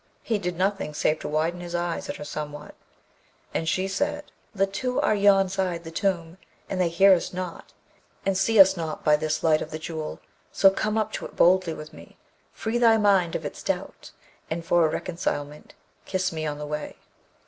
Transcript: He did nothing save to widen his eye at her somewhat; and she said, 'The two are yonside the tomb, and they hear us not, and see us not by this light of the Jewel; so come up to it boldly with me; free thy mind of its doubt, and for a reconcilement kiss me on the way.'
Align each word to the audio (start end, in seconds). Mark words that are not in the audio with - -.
He 0.23 0.39
did 0.39 0.57
nothing 0.57 0.95
save 0.95 1.19
to 1.19 1.27
widen 1.27 1.59
his 1.59 1.75
eye 1.75 1.97
at 1.97 2.15
her 2.15 2.23
somewhat; 2.23 2.73
and 3.53 3.69
she 3.69 3.87
said, 3.87 4.23
'The 4.55 4.65
two 4.65 4.99
are 4.99 5.13
yonside 5.13 5.83
the 5.83 5.91
tomb, 5.91 6.39
and 6.67 6.81
they 6.81 6.89
hear 6.89 7.13
us 7.13 7.33
not, 7.33 7.71
and 8.25 8.35
see 8.35 8.59
us 8.59 8.75
not 8.75 9.03
by 9.03 9.15
this 9.15 9.43
light 9.43 9.61
of 9.61 9.69
the 9.69 9.77
Jewel; 9.77 10.19
so 10.51 10.71
come 10.71 10.97
up 10.97 11.11
to 11.13 11.25
it 11.27 11.35
boldly 11.35 11.75
with 11.75 11.93
me; 11.93 12.17
free 12.51 12.79
thy 12.79 12.97
mind 12.97 13.35
of 13.35 13.45
its 13.45 13.61
doubt, 13.61 14.09
and 14.49 14.65
for 14.65 14.87
a 14.87 14.89
reconcilement 14.89 15.75
kiss 16.05 16.31
me 16.31 16.47
on 16.47 16.57
the 16.57 16.65
way.' 16.65 16.95